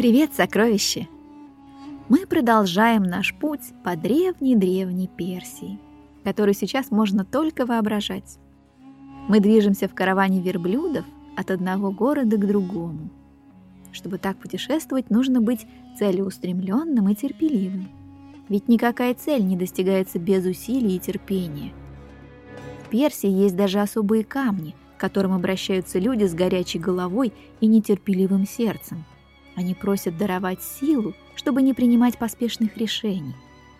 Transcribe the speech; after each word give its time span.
Привет, 0.00 0.32
сокровище! 0.32 1.08
Мы 2.08 2.24
продолжаем 2.26 3.02
наш 3.02 3.34
путь 3.34 3.74
по 3.84 3.96
древней-древней 3.96 5.08
Персии, 5.08 5.78
который 6.24 6.54
сейчас 6.54 6.90
можно 6.90 7.22
только 7.22 7.66
воображать. 7.66 8.38
Мы 9.28 9.40
движемся 9.40 9.88
в 9.88 9.94
караване 9.94 10.40
верблюдов 10.40 11.04
от 11.36 11.50
одного 11.50 11.90
города 11.90 12.38
к 12.38 12.46
другому. 12.46 13.10
Чтобы 13.92 14.16
так 14.16 14.38
путешествовать, 14.38 15.10
нужно 15.10 15.42
быть 15.42 15.66
целеустремленным 15.98 17.06
и 17.10 17.14
терпеливым. 17.14 17.90
Ведь 18.48 18.68
никакая 18.68 19.12
цель 19.12 19.44
не 19.44 19.54
достигается 19.54 20.18
без 20.18 20.46
усилий 20.46 20.96
и 20.96 20.98
терпения. 20.98 21.74
В 22.86 22.88
Персии 22.88 23.28
есть 23.28 23.54
даже 23.54 23.80
особые 23.80 24.24
камни, 24.24 24.74
к 24.96 25.00
которым 25.00 25.34
обращаются 25.34 25.98
люди 25.98 26.24
с 26.24 26.32
горячей 26.32 26.78
головой 26.78 27.34
и 27.60 27.66
нетерпеливым 27.66 28.46
сердцем– 28.46 29.04
они 29.56 29.74
просят 29.74 30.16
даровать 30.16 30.62
силу, 30.62 31.14
чтобы 31.34 31.62
не 31.62 31.74
принимать 31.74 32.18
поспешных 32.18 32.76
решений, 32.76 33.34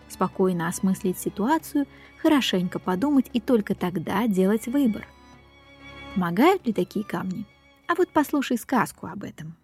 спокойно 0.09 0.67
осмыслить 0.67 1.17
ситуацию, 1.17 1.87
хорошенько 2.21 2.79
подумать 2.79 3.29
и 3.33 3.39
только 3.39 3.75
тогда 3.75 4.27
делать 4.27 4.67
выбор. 4.67 5.07
Помогают 6.13 6.65
ли 6.65 6.73
такие 6.73 7.05
камни? 7.05 7.45
А 7.87 7.95
вот 7.95 8.09
послушай 8.09 8.57
сказку 8.57 9.07
об 9.07 9.23
этом. 9.23 9.55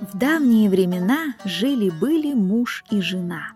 В 0.00 0.16
давние 0.16 0.68
времена 0.68 1.34
жили-были 1.44 2.34
муж 2.34 2.84
и 2.90 3.00
жена. 3.00 3.52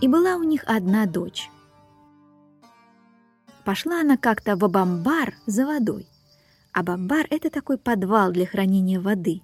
И 0.00 0.08
была 0.08 0.36
у 0.36 0.42
них 0.42 0.64
одна 0.66 1.06
дочь. 1.06 1.50
Пошла 3.64 4.00
она 4.00 4.16
как-то 4.16 4.56
в 4.56 4.64
Абамбар 4.64 5.34
за 5.46 5.64
водой 5.66 6.11
а 6.72 6.82
бамбар— 6.82 7.26
это 7.30 7.50
такой 7.50 7.78
подвал 7.78 8.32
для 8.32 8.46
хранения 8.46 8.98
воды. 8.98 9.42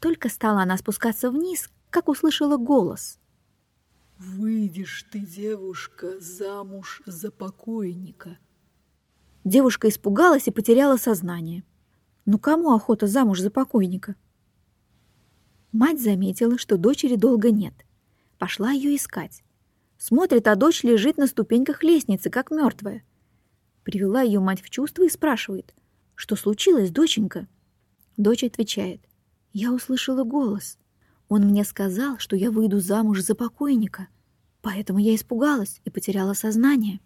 Только 0.00 0.28
стала 0.28 0.62
она 0.62 0.76
спускаться 0.76 1.30
вниз, 1.30 1.70
как 1.90 2.08
услышала 2.08 2.56
голос. 2.56 3.20
«Выйдешь 4.18 5.06
ты, 5.10 5.20
девушка, 5.20 6.18
замуж 6.20 7.02
за 7.06 7.30
покойника». 7.30 8.38
Девушка 9.44 9.88
испугалась 9.88 10.48
и 10.48 10.52
потеряла 10.52 10.96
сознание. 10.96 11.64
Ну 12.26 12.38
кому 12.38 12.72
охота 12.72 13.08
замуж 13.08 13.40
за 13.40 13.50
покойника? 13.50 14.14
Мать 15.72 16.00
заметила, 16.00 16.58
что 16.58 16.76
дочери 16.76 17.16
долго 17.16 17.50
нет. 17.50 17.74
Пошла 18.38 18.70
ее 18.70 18.94
искать. 18.94 19.42
Смотрит, 19.98 20.46
а 20.46 20.54
дочь 20.54 20.84
лежит 20.84 21.16
на 21.16 21.26
ступеньках 21.26 21.82
лестницы, 21.82 22.30
как 22.30 22.52
мертвая. 22.52 23.02
Привела 23.82 24.22
ее 24.22 24.38
мать 24.38 24.62
в 24.62 24.70
чувство 24.70 25.04
и 25.04 25.08
спрашивает— 25.08 25.74
что 26.14 26.36
случилось, 26.36 26.90
доченька?» 26.90 27.48
Дочь 28.16 28.44
отвечает. 28.44 29.00
«Я 29.52 29.72
услышала 29.72 30.24
голос. 30.24 30.78
Он 31.28 31.42
мне 31.42 31.64
сказал, 31.64 32.18
что 32.18 32.36
я 32.36 32.50
выйду 32.50 32.80
замуж 32.80 33.20
за 33.20 33.34
покойника, 33.34 34.08
поэтому 34.60 34.98
я 34.98 35.14
испугалась 35.14 35.80
и 35.84 35.90
потеряла 35.90 36.34
сознание». 36.34 37.00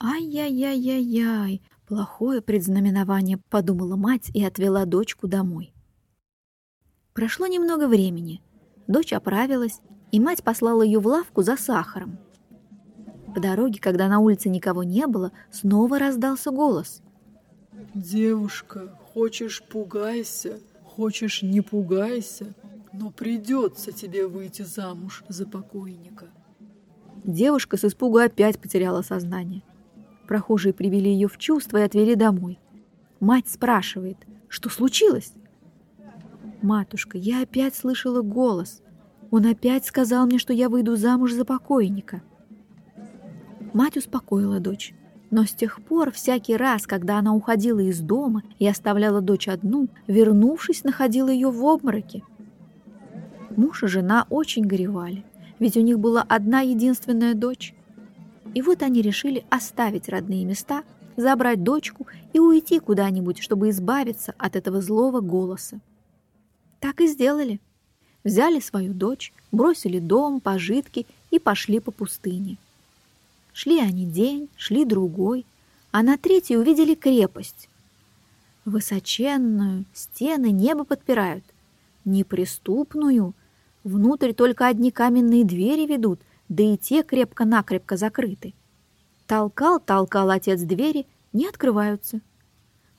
«Ай-яй-яй-яй-яй, 0.00 1.62
плохое 1.86 2.40
предзнаменование»,— 2.40 3.38
подумала 3.50 3.96
мать 3.96 4.30
и 4.34 4.44
отвела 4.44 4.84
дочку 4.84 5.28
домой. 5.28 5.72
Прошло 7.12 7.46
немного 7.46 7.86
времени. 7.86 8.42
Дочь 8.88 9.12
оправилась, 9.12 9.80
и 10.10 10.18
мать 10.18 10.42
послала 10.42 10.82
ее 10.82 10.98
в 10.98 11.06
лавку 11.06 11.42
за 11.42 11.56
сахаром. 11.56 12.18
По 13.34 13.40
дороге, 13.40 13.80
когда 13.80 14.08
на 14.08 14.18
улице 14.18 14.48
никого 14.48 14.82
не 14.82 15.06
было, 15.06 15.32
снова 15.50 15.98
раздался 15.98 16.50
голос. 16.50 17.02
Девушка, 17.94 18.98
хочешь 19.14 19.62
пугайся, 19.62 20.58
хочешь 20.84 21.42
не 21.42 21.60
пугайся, 21.60 22.54
но 22.92 23.10
придется 23.10 23.92
тебе 23.92 24.26
выйти 24.26 24.62
замуж 24.62 25.24
за 25.28 25.46
покойника. 25.46 26.26
Девушка 27.24 27.76
с 27.76 27.84
испугу 27.84 28.18
опять 28.18 28.58
потеряла 28.58 29.02
сознание. 29.02 29.62
Прохожие 30.26 30.72
привели 30.74 31.10
ее 31.10 31.28
в 31.28 31.38
чувство 31.38 31.78
и 31.78 31.82
отвели 31.82 32.14
домой. 32.14 32.58
Мать 33.20 33.48
спрашивает, 33.48 34.18
что 34.48 34.68
случилось? 34.68 35.32
«Матушка, 36.60 37.18
я 37.18 37.42
опять 37.42 37.74
слышала 37.74 38.22
голос. 38.22 38.82
Он 39.30 39.46
опять 39.46 39.84
сказал 39.84 40.26
мне, 40.26 40.38
что 40.38 40.52
я 40.52 40.68
выйду 40.68 40.94
замуж 40.96 41.32
за 41.32 41.44
покойника». 41.44 42.22
Мать 43.72 43.96
успокоила 43.96 44.60
дочь. 44.60 44.94
Но 45.32 45.46
с 45.46 45.52
тех 45.52 45.80
пор, 45.82 46.12
всякий 46.12 46.56
раз, 46.56 46.86
когда 46.86 47.18
она 47.18 47.34
уходила 47.34 47.80
из 47.80 48.00
дома 48.00 48.42
и 48.58 48.68
оставляла 48.68 49.22
дочь 49.22 49.48
одну, 49.48 49.88
вернувшись, 50.06 50.84
находила 50.84 51.30
ее 51.30 51.50
в 51.50 51.66
обмороке. 51.66 52.22
Муж 53.56 53.82
и 53.82 53.86
жена 53.86 54.26
очень 54.28 54.66
горевали, 54.66 55.24
ведь 55.58 55.78
у 55.78 55.80
них 55.80 55.98
была 55.98 56.22
одна 56.28 56.60
единственная 56.60 57.32
дочь. 57.32 57.74
И 58.52 58.60
вот 58.60 58.82
они 58.82 59.00
решили 59.00 59.42
оставить 59.48 60.10
родные 60.10 60.44
места, 60.44 60.82
забрать 61.16 61.62
дочку 61.62 62.06
и 62.34 62.38
уйти 62.38 62.78
куда-нибудь, 62.78 63.42
чтобы 63.42 63.70
избавиться 63.70 64.34
от 64.36 64.54
этого 64.54 64.82
злого 64.82 65.20
голоса. 65.20 65.80
Так 66.78 67.00
и 67.00 67.06
сделали. 67.06 67.58
Взяли 68.22 68.60
свою 68.60 68.92
дочь, 68.92 69.32
бросили 69.50 69.98
дом, 69.98 70.40
пожитки 70.42 71.06
и 71.30 71.38
пошли 71.38 71.80
по 71.80 71.90
пустыне. 71.90 72.58
Шли 73.52 73.80
они 73.80 74.06
день, 74.06 74.48
шли 74.56 74.84
другой, 74.84 75.46
а 75.90 76.02
на 76.02 76.16
третий 76.16 76.56
увидели 76.56 76.94
крепость. 76.94 77.68
Высоченную, 78.64 79.84
стены 79.92 80.50
небо 80.50 80.84
подпирают, 80.84 81.44
неприступную. 82.04 83.34
Внутрь 83.84 84.32
только 84.32 84.68
одни 84.68 84.90
каменные 84.90 85.44
двери 85.44 85.86
ведут, 85.86 86.20
да 86.48 86.62
и 86.62 86.76
те 86.76 87.02
крепко-накрепко 87.02 87.96
закрыты. 87.96 88.54
Толкал, 89.26 89.80
толкал 89.80 90.30
отец 90.30 90.60
двери, 90.60 91.06
не 91.32 91.46
открываются. 91.46 92.20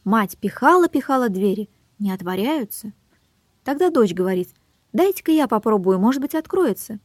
Мать 0.03 0.37
пихала-пихала 0.37 1.29
двери, 1.29 1.69
не 1.99 2.11
отворяются. 2.11 2.91
Тогда 3.63 3.89
дочь 3.89 4.13
говорит, 4.13 4.49
дайте-ка 4.91 5.31
я 5.31 5.47
попробую, 5.47 5.99
может 5.99 6.21
быть, 6.21 6.35
откроется. 6.35 6.99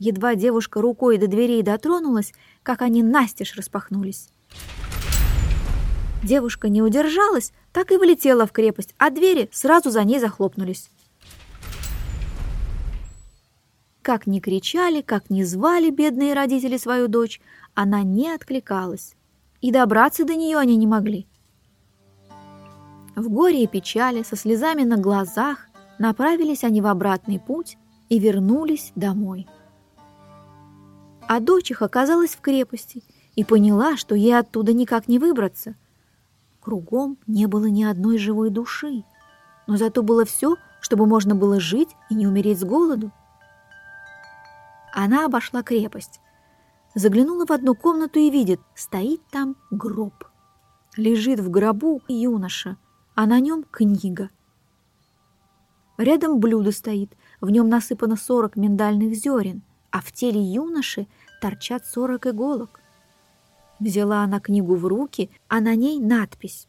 Едва 0.00 0.34
девушка 0.34 0.80
рукой 0.80 1.18
до 1.18 1.26
дверей 1.26 1.62
дотронулась, 1.62 2.32
как 2.62 2.80
они 2.80 3.02
настежь 3.02 3.54
распахнулись. 3.54 4.30
Девушка 6.24 6.70
не 6.70 6.80
удержалась, 6.80 7.52
так 7.70 7.92
и 7.92 7.98
влетела 7.98 8.46
в 8.46 8.52
крепость, 8.52 8.94
а 8.96 9.10
двери 9.10 9.50
сразу 9.52 9.90
за 9.90 10.02
ней 10.04 10.18
захлопнулись. 10.18 10.90
Как 14.00 14.26
ни 14.26 14.40
кричали, 14.40 15.02
как 15.02 15.28
ни 15.28 15.42
звали 15.42 15.90
бедные 15.90 16.32
родители 16.32 16.78
свою 16.78 17.06
дочь, 17.06 17.38
она 17.74 18.02
не 18.02 18.30
откликалась, 18.30 19.16
и 19.60 19.70
добраться 19.70 20.24
до 20.24 20.34
нее 20.34 20.56
они 20.56 20.76
не 20.76 20.86
могли. 20.86 21.26
В 23.14 23.28
горе 23.28 23.64
и 23.64 23.66
печали, 23.66 24.22
со 24.22 24.34
слезами 24.34 24.84
на 24.84 24.96
глазах, 24.96 25.68
направились 25.98 26.64
они 26.64 26.80
в 26.80 26.86
обратный 26.86 27.38
путь 27.38 27.76
и 28.08 28.18
вернулись 28.18 28.92
домой 28.96 29.46
а 31.30 31.38
дочь 31.38 31.70
оказалась 31.70 32.34
в 32.34 32.40
крепости 32.40 33.04
и 33.36 33.44
поняла, 33.44 33.96
что 33.96 34.16
ей 34.16 34.36
оттуда 34.36 34.72
никак 34.72 35.06
не 35.06 35.20
выбраться. 35.20 35.76
Кругом 36.60 37.18
не 37.28 37.46
было 37.46 37.66
ни 37.66 37.84
одной 37.84 38.18
живой 38.18 38.50
души, 38.50 39.04
но 39.68 39.76
зато 39.76 40.02
было 40.02 40.24
все, 40.24 40.56
чтобы 40.80 41.06
можно 41.06 41.36
было 41.36 41.60
жить 41.60 41.90
и 42.10 42.16
не 42.16 42.26
умереть 42.26 42.58
с 42.58 42.64
голоду. 42.64 43.12
Она 44.92 45.24
обошла 45.24 45.62
крепость, 45.62 46.20
заглянула 46.96 47.46
в 47.46 47.52
одну 47.52 47.76
комнату 47.76 48.18
и 48.18 48.28
видит, 48.28 48.60
стоит 48.74 49.22
там 49.30 49.54
гроб. 49.70 50.24
Лежит 50.96 51.38
в 51.38 51.48
гробу 51.48 52.02
юноша, 52.08 52.76
а 53.14 53.26
на 53.26 53.38
нем 53.38 53.64
книга. 53.70 54.30
Рядом 55.96 56.40
блюдо 56.40 56.72
стоит, 56.72 57.16
в 57.40 57.50
нем 57.50 57.68
насыпано 57.68 58.16
сорок 58.16 58.56
миндальных 58.56 59.14
зерен, 59.14 59.62
а 59.90 60.00
в 60.00 60.12
теле 60.12 60.40
юноши 60.40 61.06
торчат 61.40 61.86
сорок 61.86 62.26
иголок. 62.26 62.80
Взяла 63.78 64.22
она 64.22 64.40
книгу 64.40 64.76
в 64.76 64.86
руки, 64.86 65.30
а 65.48 65.60
на 65.60 65.74
ней 65.74 65.98
надпись. 65.98 66.68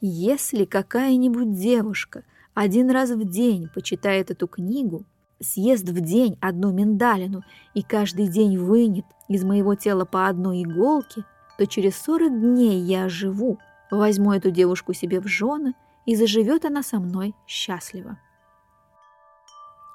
«Если 0.00 0.64
какая-нибудь 0.64 1.58
девушка 1.58 2.24
один 2.54 2.90
раз 2.90 3.10
в 3.10 3.28
день 3.28 3.68
почитает 3.74 4.30
эту 4.30 4.46
книгу, 4.46 5.04
съест 5.40 5.88
в 5.88 6.00
день 6.00 6.36
одну 6.40 6.72
миндалину 6.72 7.42
и 7.74 7.82
каждый 7.82 8.28
день 8.28 8.58
вынет 8.58 9.04
из 9.28 9.44
моего 9.44 9.74
тела 9.74 10.04
по 10.04 10.28
одной 10.28 10.62
иголке, 10.62 11.24
то 11.58 11.66
через 11.66 11.96
сорок 11.96 12.38
дней 12.38 12.80
я 12.80 13.04
оживу, 13.04 13.58
возьму 13.90 14.32
эту 14.32 14.50
девушку 14.50 14.92
себе 14.92 15.20
в 15.20 15.26
жены, 15.26 15.74
и 16.06 16.16
заживет 16.16 16.64
она 16.64 16.82
со 16.82 16.98
мной 16.98 17.34
счастливо». 17.46 18.18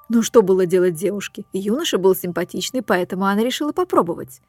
Ну 0.08 0.22
что 0.22 0.42
было 0.42 0.66
делать 0.66 0.94
девушке? 0.94 1.44
Юноша 1.52 1.98
был 1.98 2.14
симпатичный, 2.14 2.82
поэтому 2.82 3.26
она 3.26 3.42
решила 3.42 3.72
попробовать. 3.72 4.40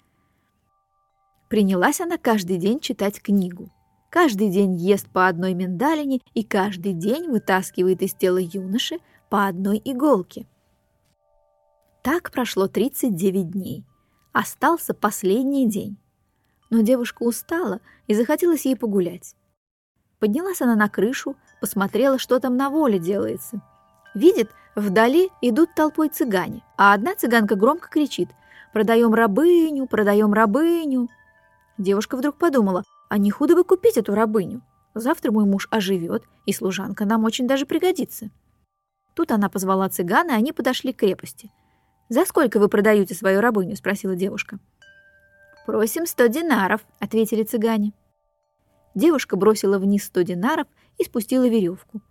Принялась 1.49 2.01
она 2.01 2.17
каждый 2.17 2.57
день 2.57 2.79
читать 2.79 3.21
книгу. 3.21 3.71
каждый 4.09 4.49
день 4.49 4.75
ест 4.75 5.07
по 5.09 5.27
одной 5.27 5.53
миндалине 5.53 6.21
и 6.33 6.43
каждый 6.43 6.93
день 6.93 7.29
вытаскивает 7.29 8.01
из 8.01 8.13
тела 8.13 8.37
юноши 8.37 8.99
по 9.29 9.47
одной 9.47 9.81
иголке. 9.83 10.47
Так 12.03 12.31
прошло 12.31 12.67
39 12.67 13.51
дней. 13.51 13.83
Остался 14.31 14.93
последний 14.93 15.67
день. 15.67 15.97
Но 16.69 16.81
девушка 16.81 17.23
устала 17.23 17.81
и 18.07 18.13
захотелось 18.13 18.65
ей 18.65 18.75
погулять. 18.75 19.35
Поднялась 20.19 20.61
она 20.61 20.75
на 20.75 20.89
крышу, 20.89 21.35
посмотрела, 21.59 22.17
что 22.17 22.39
там 22.39 22.55
на 22.55 22.69
воле 22.69 22.99
делается. 22.99 23.61
Видит, 24.13 24.49
вдали 24.77 25.29
идут 25.41 25.73
толпой 25.75 26.09
цыгане, 26.09 26.63
а 26.77 26.93
одна 26.93 27.15
цыганка 27.15 27.55
громко 27.55 27.89
кричит 27.89 28.29
«Продаем 28.71 29.13
рабыню, 29.13 29.87
продаем 29.87 30.33
рабыню!» 30.33 31.09
Девушка 31.77 32.15
вдруг 32.15 32.37
подумала, 32.37 32.83
а 33.09 33.17
не 33.17 33.31
худо 33.31 33.55
бы 33.55 33.63
купить 33.63 33.97
эту 33.97 34.13
рабыню. 34.13 34.61
Завтра 34.93 35.31
мой 35.31 35.45
муж 35.45 35.67
оживет, 35.71 36.23
и 36.45 36.53
служанка 36.53 37.05
нам 37.05 37.23
очень 37.23 37.47
даже 37.47 37.65
пригодится. 37.65 38.29
Тут 39.15 39.31
она 39.31 39.49
позвала 39.49 39.89
цыгана, 39.89 40.31
и 40.31 40.35
они 40.35 40.53
подошли 40.53 40.93
к 40.93 40.97
крепости. 40.97 41.51
«За 42.09 42.25
сколько 42.25 42.59
вы 42.59 42.69
продаете 42.69 43.15
свою 43.15 43.41
рабыню?»– 43.41 43.75
спросила 43.77 44.15
девушка. 44.15 44.59
«Просим 45.65 46.05
сто 46.05 46.27
динаров»,– 46.27 46.81
ответили 46.99 47.43
цыгане. 47.43 47.93
Девушка 48.95 49.35
бросила 49.35 49.77
вниз 49.79 50.05
сто 50.05 50.21
динаров 50.21 50.67
и 50.97 51.03
спустила 51.03 51.47
веревку. 51.47 52.01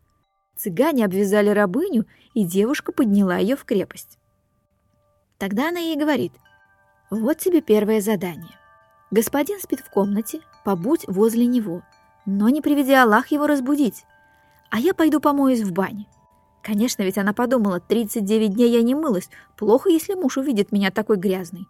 Цыгане 0.56 1.04
обвязали 1.04 1.50
рабыню, 1.50 2.06
и 2.34 2.44
девушка 2.44 2.92
подняла 2.92 3.36
ее 3.36 3.56
в 3.56 3.64
крепость. 3.64 4.18
Тогда 5.38 5.68
она 5.68 5.80
ей 5.80 5.96
говорит, 5.96 6.32
«Вот 7.10 7.38
тебе 7.38 7.60
первое 7.60 8.00
задание. 8.00 8.58
Господин 9.10 9.60
спит 9.60 9.80
в 9.80 9.90
комнате, 9.90 10.40
побудь 10.64 11.04
возле 11.06 11.46
него, 11.46 11.82
но 12.24 12.48
не 12.48 12.60
приведи 12.60 12.92
Аллах 12.92 13.28
его 13.28 13.46
разбудить, 13.46 14.04
а 14.70 14.80
я 14.80 14.94
пойду 14.94 15.20
помоюсь 15.20 15.62
в 15.62 15.72
бане. 15.72 16.06
Конечно, 16.62 17.02
ведь 17.02 17.18
она 17.18 17.32
подумала, 17.32 17.78
39 17.78 18.54
дней 18.54 18.70
я 18.72 18.82
не 18.82 18.96
мылась, 18.96 19.30
плохо, 19.56 19.88
если 19.88 20.14
муж 20.14 20.36
увидит 20.36 20.72
меня 20.72 20.90
такой 20.90 21.16
грязной. 21.16 21.66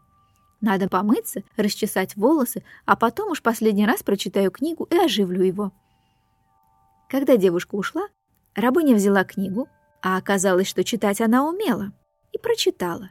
Надо 0.63 0.89
помыться, 0.89 1.43
расчесать 1.57 2.17
волосы, 2.17 2.65
а 2.87 2.97
потом 2.97 3.31
уж 3.31 3.43
последний 3.43 3.87
раз 3.87 4.03
прочитаю 4.03 4.51
книгу 4.51 4.85
и 4.85 4.97
оживлю 4.97 5.43
его. 5.43 5.73
Когда 7.11 7.37
девушка 7.37 7.75
ушла, 7.75 8.09
рабыня 8.57 8.95
взяла 8.95 9.25
книгу, 9.25 9.69
а 10.03 10.17
оказалось, 10.17 10.67
что 10.67 10.83
читать 10.83 11.21
она 11.21 11.47
умела, 11.49 11.93
и 12.33 12.39
прочитала. 12.39 13.11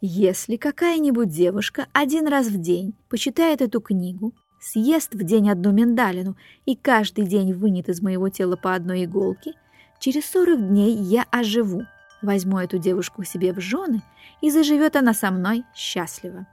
Если 0.00 0.56
какая-нибудь 0.56 1.28
девушка 1.28 1.86
один 1.92 2.28
раз 2.28 2.46
в 2.46 2.60
день 2.60 2.94
почитает 3.08 3.62
эту 3.62 3.80
книгу, 3.80 4.34
съест 4.60 5.14
в 5.14 5.22
день 5.22 5.50
одну 5.50 5.72
миндалину 5.72 6.36
и 6.66 6.76
каждый 6.76 7.26
день 7.26 7.52
вынет 7.52 7.88
из 7.88 8.02
моего 8.02 8.28
тела 8.28 8.56
по 8.56 8.74
одной 8.74 9.04
иголке, 9.04 9.52
через 9.98 10.26
сорок 10.26 10.60
дней 10.60 10.94
я 10.94 11.24
оживу, 11.30 11.82
возьму 12.22 12.58
эту 12.58 12.78
девушку 12.78 13.24
себе 13.24 13.52
в 13.52 13.60
жены, 13.60 14.02
и 14.40 14.50
заживет 14.50 14.96
она 14.96 15.14
со 15.14 15.30
мной 15.30 15.64
счастливо. 15.74 16.46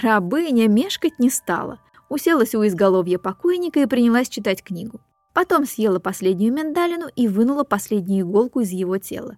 Рабыня 0.00 0.68
мешкать 0.68 1.18
не 1.18 1.28
стала, 1.28 1.80
уселась 2.08 2.54
у 2.54 2.64
изголовья 2.64 3.18
покойника 3.18 3.80
и 3.80 3.86
принялась 3.86 4.28
читать 4.28 4.62
книгу. 4.62 5.00
Потом 5.32 5.66
съела 5.66 5.98
последнюю 5.98 6.52
миндалину 6.52 7.08
и 7.14 7.26
вынула 7.26 7.64
последнюю 7.64 8.26
иголку 8.26 8.60
из 8.60 8.70
его 8.70 8.98
тела. 8.98 9.36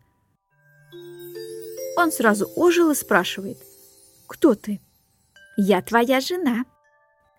Он 1.96 2.10
сразу 2.10 2.50
ожил 2.56 2.90
и 2.90 2.94
спрашивает. 2.94 3.58
«Кто 4.26 4.54
ты?» 4.54 4.80
«Я 5.56 5.82
твоя 5.82 6.20
жена». 6.20 6.64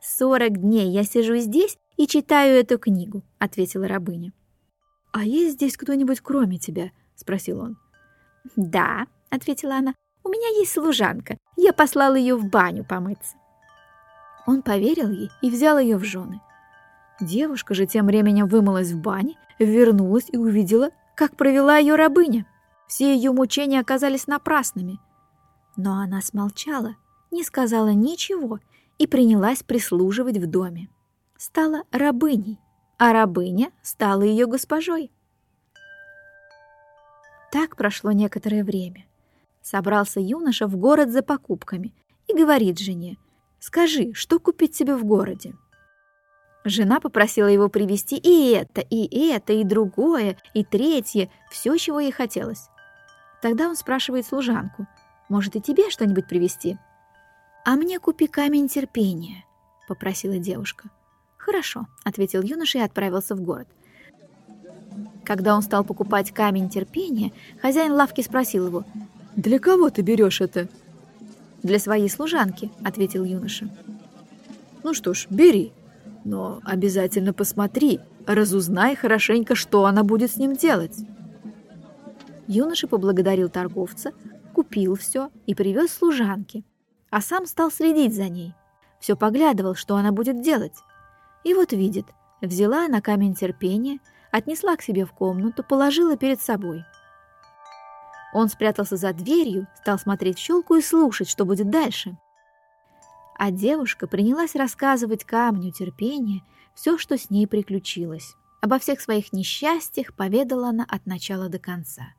«Сорок 0.02 0.60
дней 0.60 0.90
я 0.92 1.04
сижу 1.04 1.36
здесь 1.38 1.78
и 1.98 2.08
читаю 2.08 2.58
эту 2.58 2.78
книгу»,— 2.78 3.24
ответила 3.40 3.88
рабыня. 3.88 4.32
«А 5.12 5.24
есть 5.24 5.56
здесь 5.56 5.76
кто-нибудь 5.76 6.22
кроме 6.22 6.58
тебя?»— 6.58 6.92
спросил 7.16 7.60
он. 7.60 7.78
«Да»,— 8.56 9.08
ответила 9.30 9.78
она,— 9.78 9.96
«у 10.24 10.30
меня 10.30 10.48
есть 10.60 10.72
служанка. 10.72 11.38
Я 11.58 11.74
послал 11.74 12.16
ее 12.16 12.36
в 12.36 12.50
баню 12.50 12.86
помыться». 12.86 13.36
Он 14.46 14.62
поверил 14.62 15.10
ей 15.10 15.32
и 15.42 15.50
взял 15.50 15.80
ее 15.80 15.98
в 15.98 16.04
жены. 16.04 16.40
Девушка 17.22 17.74
же 17.74 17.86
тем 17.86 18.08
временем 18.08 18.48
вымылась 18.48 18.92
в 18.92 19.00
бане, 19.00 19.38
вернулась 19.60 20.28
и 20.30 20.38
увидела, 20.38 20.90
как 21.16 21.36
провела 21.38 21.78
ее 21.78 21.96
рабыня. 21.96 22.46
Все 22.88 23.16
ее 23.16 23.32
мучения 23.32 23.80
оказались 23.80 24.28
напрасными. 24.28 25.00
Но 25.78 26.00
она 26.00 26.22
смолчала, 26.22 26.96
не 27.32 27.44
сказала 27.44 27.90
ничего 27.90 28.60
и 28.98 29.08
принялась 29.08 29.64
прислуживать 29.64 30.38
в 30.38 30.46
доме. 30.46 30.90
Стала 31.38 31.84
рабыней, 31.92 32.60
а 32.98 33.14
рабыня 33.14 33.72
стала 33.82 34.22
ее 34.22 34.46
госпожой. 34.46 35.12
Так 37.52 37.78
прошло 37.78 38.12
некоторое 38.12 38.64
время. 38.64 39.06
Собрался 39.62 40.20
юноша 40.20 40.68
в 40.68 40.76
город 40.76 41.12
за 41.12 41.24
покупками 41.24 41.94
и 42.28 42.36
говорит 42.36 42.80
жене, 42.80 43.18
«Скажи, 43.60 44.14
что 44.14 44.40
купить 44.40 44.76
себе 44.76 44.96
в 44.96 45.06
городе?» 45.06 45.56
Жена 46.66 47.00
попросила 47.00 47.46
его 47.46 47.70
привезти 47.70 48.18
и 48.18 48.52
это, 48.52 48.82
и 48.82 49.28
это, 49.30 49.54
и 49.54 49.64
другое, 49.64 50.36
и 50.56 50.64
третье, 50.64 51.30
все, 51.52 51.78
чего 51.78 52.00
ей 52.00 52.12
хотелось. 52.12 52.70
Тогда 53.44 53.70
он 53.70 53.76
спрашивает 53.76 54.26
служанку, 54.26 54.88
«Может, 55.30 55.56
и 55.56 55.62
тебе 55.62 55.92
что-нибудь 55.92 56.28
привезти?» 56.28 56.80
«А 57.64 57.76
мне 57.76 58.00
купи 58.00 58.26
камень 58.26 58.68
терпения»,— 58.68 59.46
попросила 59.88 60.40
девушка. 60.40 60.90
«Хорошо»,— 61.38 61.86
ответил 62.04 62.42
юноша 62.42 62.80
и 62.80 62.82
отправился 62.82 63.36
в 63.36 63.42
город. 63.42 63.68
Когда 65.24 65.56
он 65.56 65.62
стал 65.62 65.84
покупать 65.84 66.32
камень 66.32 66.70
терпения, 66.70 67.32
хозяин 67.62 67.92
лавки 67.92 68.22
спросил 68.22 68.68
его, 68.68 68.84
«Для 69.36 69.60
кого 69.60 69.92
ты 69.92 70.02
берешь 70.02 70.42
это?» 70.42 70.68
«Для 71.62 71.78
своей 71.78 72.10
служанки»,— 72.10 72.72
ответил 72.84 73.24
юноша. 73.24 73.70
«Ну 74.84 74.96
что 74.96 75.14
ж, 75.14 75.28
бери, 75.30 75.72
но 76.26 76.60
обязательно 76.66 77.34
посмотри, 77.34 78.02
разузнай 78.28 78.96
хорошенько, 78.96 79.56
что 79.56 79.86
она 79.86 80.04
будет 80.04 80.32
с 80.32 80.38
ним 80.38 80.54
делать». 80.56 80.98
Юноша 82.48 82.88
поблагодарил 82.88 83.50
торговца, 83.50 84.12
купил 84.54 84.96
все 84.96 85.30
и 85.46 85.56
привез 85.56 85.92
служанке, 85.92 86.64
а 87.10 87.22
сам 87.22 87.46
стал 87.46 87.72
следить 87.72 88.16
за 88.16 88.30
ней. 88.30 88.54
Все 89.00 89.16
поглядывал, 89.16 89.76
что 89.76 89.96
она 89.96 90.12
будет 90.12 90.42
делать. 90.42 90.76
И 91.44 91.54
вот 91.54 91.74
видит, 91.74 92.06
взяла 92.42 92.86
она 92.86 93.02
камень 93.02 93.36
терпения, 93.36 94.00
отнесла 94.32 94.76
к 94.76 94.82
себе 94.82 95.06
в 95.06 95.14
комнату, 95.14 95.64
положила 95.64 96.18
перед 96.18 96.42
собой. 96.42 96.84
Он 98.34 98.50
спрятался 98.50 98.98
за 98.98 99.14
дверью, 99.14 99.68
стал 99.78 99.98
смотреть 99.98 100.38
в 100.38 100.42
щелку 100.42 100.76
и 100.76 100.82
слушать, 100.82 101.30
что 101.30 101.46
будет 101.46 101.70
дальше. 101.70 102.18
А 103.38 103.52
девушка 103.52 104.08
принялась 104.08 104.56
рассказывать 104.56 105.26
камню 105.26 105.72
терпения 105.72 106.42
все, 106.74 106.98
что 106.98 107.18
с 107.18 107.30
ней 107.30 107.48
приключилось. 107.48 108.36
Обо 108.62 108.80
всех 108.80 109.02
своих 109.02 109.34
несчастьях 109.34 110.16
поведала 110.16 110.70
она 110.70 110.86
от 110.88 111.06
начала 111.06 111.50
до 111.50 111.60
конца. 111.60 112.14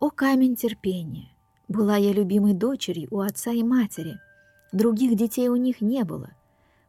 О, 0.00 0.10
камень 0.10 0.56
терпения! 0.56 1.28
Была 1.68 1.96
я 1.96 2.12
любимой 2.12 2.54
дочерью 2.54 3.08
у 3.10 3.20
отца 3.20 3.52
и 3.52 3.62
матери. 3.62 4.18
Других 4.72 5.14
детей 5.16 5.48
у 5.48 5.56
них 5.56 5.80
не 5.80 6.04
было. 6.04 6.30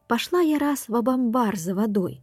Пошла 0.08 0.40
я 0.40 0.58
раз 0.58 0.88
в 0.88 0.96
абамбар 0.96 1.56
за 1.56 1.74
водой. 1.74 2.22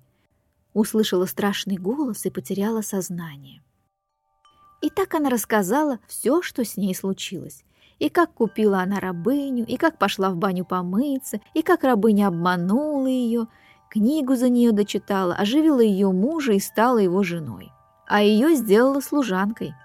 Услышала 0.73 1.25
страшный 1.27 1.77
голос 1.77 2.25
и 2.25 2.29
потеряла 2.29 2.81
сознание. 2.81 3.63
И 4.81 4.89
так 4.89 5.13
она 5.13 5.29
рассказала 5.29 5.99
все, 6.07 6.41
что 6.41 6.65
с 6.65 6.75
ней 6.75 6.93
случилось. 6.95 7.63
И 8.01 8.09
как 8.09 8.33
купила 8.33 8.81
она 8.81 8.99
рабыню, 8.99 9.65
и 9.65 9.77
как 9.77 9.97
пошла 9.97 10.31
в 10.31 10.35
баню 10.35 10.65
помыться, 10.65 11.39
и 11.53 11.61
как 11.61 11.83
рабыня 11.83 12.27
обманула 12.27 13.07
ее, 13.07 13.47
книгу 13.89 14.35
за 14.35 14.49
нее 14.49 14.71
дочитала, 14.73 15.35
оживила 15.35 15.81
ее 15.81 16.11
мужа 16.11 16.53
и 16.53 16.59
стала 16.59 16.97
его 16.97 17.23
женой. 17.23 17.71
А 18.07 18.21
ее 18.21 18.55
сделала 18.55 18.99
служанкой– 18.99 19.73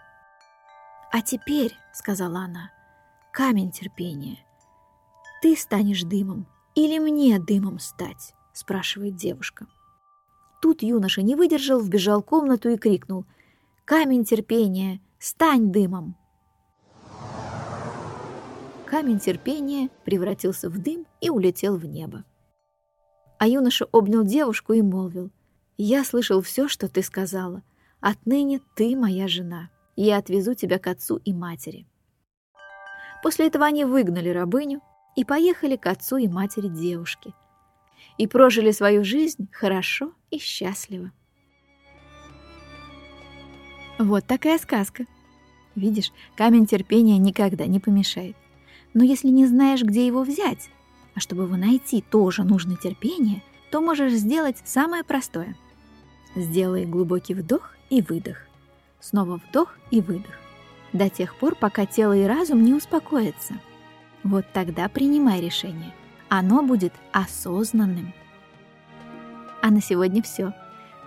«А 1.16 1.22
теперь,— 1.22 1.74
сказала 1.94 2.40
она,— 2.40 2.70
камень 3.32 3.70
терпения. 3.70 4.44
Ты 5.40 5.56
станешь 5.56 6.02
дымом 6.02 6.46
или 6.74 6.98
мне 6.98 7.38
дымом 7.38 7.78
стать?»— 7.78 8.34
спрашивает 8.52 9.16
девушка. 9.16 9.66
Тут 10.60 10.82
юноша 10.82 11.22
не 11.22 11.34
выдержал, 11.34 11.80
вбежал 11.80 12.20
в 12.20 12.26
комнату 12.26 12.68
и 12.68 12.76
крикнул 12.76 13.24
«Камень 13.86 14.24
терпения, 14.24 15.00
стань 15.18 15.72
дымом!» 15.72 16.16
Камень 18.86 19.18
терпения 19.18 19.90
превратился 20.04 20.70
в 20.70 20.78
дым 20.78 21.06
и 21.20 21.28
улетел 21.28 21.76
в 21.76 21.84
небо. 21.84 22.24
А 23.38 23.46
юноша 23.46 23.86
обнял 23.92 24.24
девушку 24.24 24.72
и 24.72 24.82
молвил 24.82 25.30
«Я 25.76 26.04
слышал 26.04 26.40
все, 26.40 26.68
что 26.68 26.88
ты 26.88 27.02
сказала. 27.02 27.62
Отныне 28.00 28.60
ты 28.76 28.96
моя 28.96 29.28
жена». 29.28 29.70
Я 29.96 30.18
отвезу 30.18 30.54
тебя 30.54 30.78
к 30.78 30.86
отцу 30.86 31.16
и 31.16 31.32
матери». 31.32 31.86
После 33.22 33.46
этого 33.46 33.64
они 33.64 33.84
выгнали 33.84 34.28
рабыню 34.28 34.82
и 35.16 35.24
поехали 35.24 35.76
к 35.76 35.86
отцу 35.86 36.18
и 36.18 36.28
матери 36.28 36.68
девушки. 36.68 37.34
и 38.18 38.26
прожили 38.26 38.70
свою 38.70 39.04
жизнь 39.04 39.48
хорошо 39.52 40.12
и 40.30 40.38
счастливо. 40.38 41.12
Вот 43.98 44.26
такая 44.26 44.58
сказка. 44.58 45.04
Видишь, 45.74 46.12
камень 46.36 46.66
терпения 46.66 47.18
никогда 47.18 47.66
не 47.66 47.80
помешает. 47.80 48.36
Но 48.96 49.04
если 49.04 49.28
не 49.28 49.44
знаешь, 49.44 49.82
где 49.82 50.06
его 50.06 50.22
взять, 50.22 50.70
а 51.14 51.20
чтобы 51.20 51.42
его 51.42 51.56
найти 51.56 52.00
тоже 52.00 52.44
нужно 52.44 52.76
терпение, 52.76 53.42
то 53.70 53.82
можешь 53.82 54.14
сделать 54.14 54.56
самое 54.64 55.04
простое. 55.04 55.54
Сделай 56.34 56.86
глубокий 56.86 57.34
вдох 57.34 57.72
и 57.90 58.00
выдох. 58.00 58.38
Снова 59.00 59.36
вдох 59.36 59.76
и 59.90 60.00
выдох. 60.00 60.32
До 60.94 61.10
тех 61.10 61.36
пор, 61.36 61.56
пока 61.56 61.84
тело 61.84 62.16
и 62.16 62.24
разум 62.24 62.64
не 62.64 62.72
успокоятся. 62.72 63.60
Вот 64.22 64.46
тогда 64.54 64.88
принимай 64.88 65.42
решение. 65.42 65.92
Оно 66.30 66.62
будет 66.62 66.94
осознанным. 67.12 68.14
А 69.60 69.70
на 69.70 69.82
сегодня 69.82 70.22
все. 70.22 70.54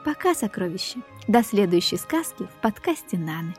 Пока, 0.05 0.35
сокровища. 0.35 0.99
До 1.27 1.41
следующей 1.41 1.97
сказки 1.97 2.43
в 2.43 2.61
подкасте 2.61 3.17
Наны. 3.17 3.55